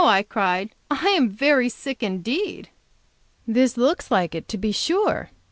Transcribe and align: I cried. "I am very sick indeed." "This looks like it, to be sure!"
I 0.03 0.23
cried. 0.23 0.73
"I 0.89 1.09
am 1.09 1.29
very 1.29 1.69
sick 1.69 2.01
indeed." 2.01 2.69
"This 3.45 3.77
looks 3.77 4.09
like 4.09 4.33
it, 4.33 4.47
to 4.47 4.57
be 4.57 4.71
sure!" 4.71 5.29